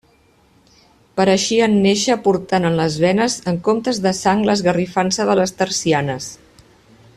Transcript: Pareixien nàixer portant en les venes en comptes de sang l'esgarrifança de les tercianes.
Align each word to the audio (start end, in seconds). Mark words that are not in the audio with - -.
Pareixien 1.19 1.75
nàixer 1.83 2.15
portant 2.29 2.65
en 2.71 2.79
les 2.79 2.97
venes 3.05 3.37
en 3.53 3.61
comptes 3.69 4.01
de 4.07 4.15
sang 4.23 4.43
l'esgarrifança 4.49 5.29
de 5.31 5.37
les 5.43 5.55
tercianes. 5.63 6.35